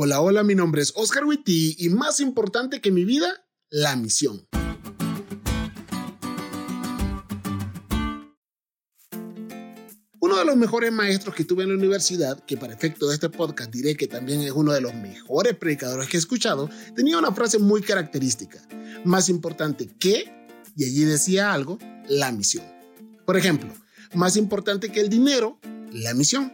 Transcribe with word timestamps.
Hola, 0.00 0.20
hola, 0.20 0.44
mi 0.44 0.54
nombre 0.54 0.80
es 0.80 0.92
Oscar 0.94 1.24
Witty 1.24 1.74
y 1.76 1.88
más 1.88 2.20
importante 2.20 2.80
que 2.80 2.92
mi 2.92 3.04
vida, 3.04 3.44
la 3.68 3.96
misión. 3.96 4.46
Uno 10.20 10.36
de 10.36 10.44
los 10.44 10.56
mejores 10.56 10.92
maestros 10.92 11.34
que 11.34 11.42
tuve 11.42 11.64
en 11.64 11.70
la 11.70 11.74
universidad, 11.74 12.38
que 12.44 12.56
para 12.56 12.74
efecto 12.74 13.08
de 13.08 13.14
este 13.14 13.28
podcast 13.28 13.72
diré 13.72 13.96
que 13.96 14.06
también 14.06 14.42
es 14.42 14.52
uno 14.52 14.72
de 14.72 14.80
los 14.80 14.94
mejores 14.94 15.56
predicadores 15.56 16.08
que 16.08 16.16
he 16.16 16.20
escuchado, 16.20 16.70
tenía 16.94 17.18
una 17.18 17.32
frase 17.32 17.58
muy 17.58 17.82
característica. 17.82 18.62
Más 19.04 19.28
importante 19.28 19.88
que, 19.98 20.32
y 20.76 20.84
allí 20.84 21.06
decía 21.06 21.52
algo, 21.52 21.76
la 22.08 22.30
misión. 22.30 22.64
Por 23.26 23.36
ejemplo, 23.36 23.74
más 24.14 24.36
importante 24.36 24.92
que 24.92 25.00
el 25.00 25.08
dinero, 25.08 25.58
la 25.90 26.14
misión. 26.14 26.52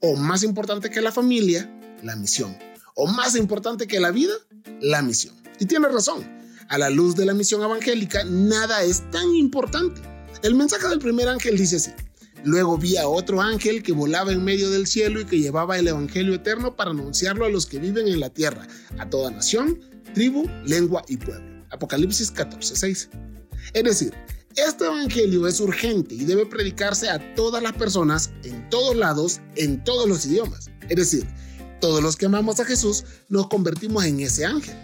O 0.00 0.16
más 0.16 0.42
importante 0.42 0.90
que 0.90 1.00
la 1.00 1.12
familia, 1.12 1.74
la 2.02 2.14
misión 2.14 2.54
o 2.94 3.06
más 3.06 3.36
importante 3.36 3.86
que 3.86 4.00
la 4.00 4.10
vida, 4.10 4.34
la 4.80 5.02
misión. 5.02 5.34
Y 5.58 5.66
tiene 5.66 5.88
razón, 5.88 6.24
a 6.68 6.78
la 6.78 6.90
luz 6.90 7.14
de 7.16 7.26
la 7.26 7.34
misión 7.34 7.62
evangélica, 7.62 8.24
nada 8.24 8.82
es 8.82 9.08
tan 9.10 9.34
importante. 9.34 10.00
El 10.42 10.54
mensaje 10.54 10.88
del 10.88 10.98
primer 10.98 11.28
ángel 11.28 11.56
dice 11.56 11.76
así. 11.76 11.92
Luego 12.44 12.76
vi 12.76 12.98
a 12.98 13.08
otro 13.08 13.40
ángel 13.40 13.82
que 13.82 13.92
volaba 13.92 14.30
en 14.30 14.44
medio 14.44 14.68
del 14.70 14.86
cielo 14.86 15.20
y 15.20 15.24
que 15.24 15.40
llevaba 15.40 15.78
el 15.78 15.88
Evangelio 15.88 16.34
eterno 16.34 16.76
para 16.76 16.90
anunciarlo 16.90 17.46
a 17.46 17.48
los 17.48 17.64
que 17.64 17.78
viven 17.78 18.06
en 18.06 18.20
la 18.20 18.28
tierra, 18.28 18.66
a 18.98 19.08
toda 19.08 19.30
nación, 19.30 19.80
tribu, 20.12 20.46
lengua 20.66 21.02
y 21.08 21.16
pueblo. 21.16 21.64
Apocalipsis 21.70 22.30
14:6. 22.34 23.08
Es 23.72 23.82
decir, 23.82 24.12
este 24.56 24.84
Evangelio 24.84 25.46
es 25.48 25.58
urgente 25.58 26.14
y 26.14 26.26
debe 26.26 26.44
predicarse 26.44 27.08
a 27.08 27.34
todas 27.34 27.62
las 27.62 27.72
personas, 27.72 28.30
en 28.42 28.68
todos 28.68 28.94
lados, 28.94 29.40
en 29.56 29.82
todos 29.82 30.06
los 30.06 30.26
idiomas. 30.26 30.70
Es 30.90 30.96
decir, 30.96 31.26
todos 31.80 32.02
los 32.02 32.16
que 32.16 32.26
amamos 32.26 32.60
a 32.60 32.64
Jesús 32.64 33.04
nos 33.28 33.48
convertimos 33.48 34.04
en 34.04 34.20
ese 34.20 34.44
ángel. 34.44 34.76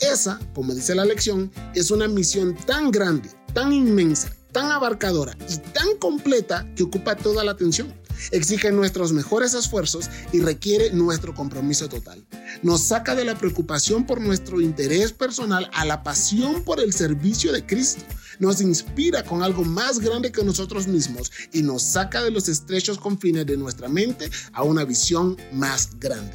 Esa, 0.00 0.40
como 0.54 0.74
dice 0.74 0.94
la 0.94 1.04
lección, 1.04 1.50
es 1.74 1.90
una 1.90 2.08
misión 2.08 2.56
tan 2.66 2.90
grande, 2.90 3.30
tan 3.54 3.72
inmensa, 3.72 4.34
tan 4.50 4.70
abarcadora 4.70 5.36
y 5.48 5.58
tan 5.58 5.96
completa 5.98 6.68
que 6.74 6.82
ocupa 6.82 7.16
toda 7.16 7.44
la 7.44 7.52
atención. 7.52 7.94
Exige 8.30 8.70
nuestros 8.70 9.12
mejores 9.12 9.54
esfuerzos 9.54 10.08
y 10.32 10.40
requiere 10.40 10.92
nuestro 10.92 11.34
compromiso 11.34 11.88
total. 11.88 12.24
Nos 12.62 12.82
saca 12.82 13.14
de 13.14 13.24
la 13.24 13.36
preocupación 13.36 14.06
por 14.06 14.20
nuestro 14.20 14.60
interés 14.60 15.12
personal 15.12 15.70
a 15.72 15.84
la 15.84 16.02
pasión 16.02 16.62
por 16.62 16.80
el 16.80 16.92
servicio 16.92 17.52
de 17.52 17.66
Cristo 17.66 18.04
nos 18.38 18.60
inspira 18.60 19.22
con 19.22 19.42
algo 19.42 19.64
más 19.64 20.00
grande 20.00 20.32
que 20.32 20.44
nosotros 20.44 20.88
mismos 20.88 21.30
y 21.52 21.62
nos 21.62 21.82
saca 21.82 22.22
de 22.22 22.30
los 22.30 22.48
estrechos 22.48 22.98
confines 22.98 23.46
de 23.46 23.56
nuestra 23.56 23.88
mente 23.88 24.30
a 24.52 24.64
una 24.64 24.84
visión 24.84 25.36
más 25.52 25.90
grande. 26.00 26.32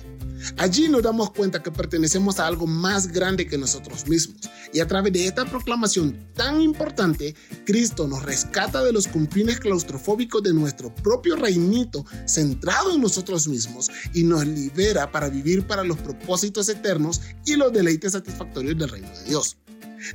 Allí 0.58 0.88
nos 0.88 1.04
damos 1.04 1.32
cuenta 1.32 1.62
que 1.62 1.72
pertenecemos 1.72 2.40
a 2.40 2.48
algo 2.48 2.68
más 2.68 3.08
grande 3.08 3.48
que 3.48 3.58
nosotros 3.58 4.08
mismos. 4.08 4.42
Y 4.74 4.80
a 4.80 4.88
través 4.88 5.14
de 5.14 5.28
esta 5.28 5.46
proclamación 5.46 6.32
tan 6.34 6.62
importante, 6.62 7.36
Cristo 7.66 8.08
nos 8.08 8.24
rescata 8.24 8.84
de 8.84 8.94
los 8.94 9.08
confines 9.08 9.60
claustrofóbicos 9.60 10.44
de 10.44 10.54
nuestro 10.54 10.94
propio 10.96 11.36
reinito 11.36 12.06
centrado 12.26 12.94
en 12.94 13.02
nosotros 13.02 13.48
mismos 13.48 13.90
y 14.14 14.24
nos 14.24 14.46
libera 14.46 15.12
para 15.12 15.30
vivir 15.30 15.66
para 15.66 15.84
los 15.84 15.98
propósitos 15.98 16.70
eternos 16.70 17.22
y 17.46 17.56
los 17.56 17.72
deleites 17.72 18.14
satisfactorios 18.14 18.78
del 18.78 18.90
reino 18.90 19.10
de 19.10 19.24
Dios. 19.26 19.58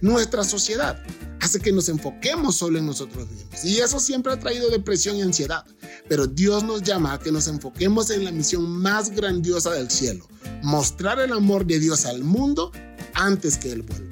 Nuestra 0.01 0.45
sociedad 0.45 1.03
hace 1.41 1.59
que 1.59 1.73
nos 1.73 1.89
enfoquemos 1.89 2.57
solo 2.57 2.79
en 2.79 2.87
nosotros 2.87 3.29
mismos. 3.31 3.65
Y 3.65 3.81
eso 3.81 3.99
siempre 3.99 4.33
ha 4.33 4.39
traído 4.39 4.71
depresión 4.71 5.17
y 5.17 5.23
ansiedad. 5.23 5.65
Pero 6.09 6.27
Dios 6.27 6.63
nos 6.63 6.83
llama 6.83 7.15
a 7.15 7.19
que 7.19 7.33
nos 7.33 7.49
enfoquemos 7.49 8.11
en 8.11 8.25
la 8.25 8.33
misión 8.33 8.69
más 8.69 9.11
grandiosa 9.11 9.71
del 9.71 9.91
cielo, 9.91 10.27
mostrar 10.63 11.21
el 11.21 11.33
amor 11.33 11.67
de 11.67 11.81
Dios 11.81 12.07
al 12.07 12.23
mundo 12.23 12.73
antes 13.15 13.57
que 13.57 13.73
Él 13.73 13.83
vuelva. 13.83 14.12